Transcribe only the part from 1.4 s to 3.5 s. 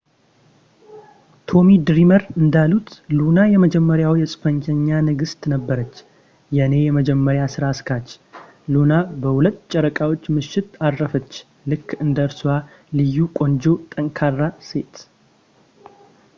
ቶሚ ድሪመር እንዳሉት ሉና